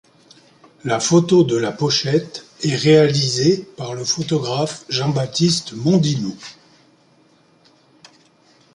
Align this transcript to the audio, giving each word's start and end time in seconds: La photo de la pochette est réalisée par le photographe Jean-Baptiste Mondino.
La 0.83 0.99
photo 0.99 1.43
de 1.43 1.55
la 1.55 1.71
pochette 1.71 2.47
est 2.63 2.73
réalisée 2.75 3.69
par 3.77 3.93
le 3.93 4.03
photographe 4.03 4.83
Jean-Baptiste 4.89 5.73
Mondino. 5.73 6.33